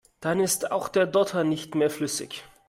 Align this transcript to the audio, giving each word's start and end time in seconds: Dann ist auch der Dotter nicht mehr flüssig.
Dann 0.19 0.39
ist 0.39 0.71
auch 0.71 0.87
der 0.89 1.05
Dotter 1.05 1.43
nicht 1.43 1.75
mehr 1.75 1.91
flüssig. 1.91 2.43